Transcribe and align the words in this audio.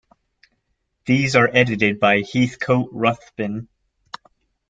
These 1.05 1.35
are 1.35 1.51
edited 1.53 1.99
by 1.99 2.23
Heathcote 2.23 2.89
Ruthven. 2.91 3.67